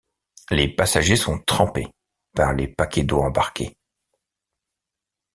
Les 0.49 0.67
passagers 0.67 1.15
sont 1.15 1.37
trempés 1.43 1.85
par 2.35 2.53
les 2.55 2.67
paquets 2.67 3.03
d'eau 3.03 3.19
embarqués. 3.21 3.77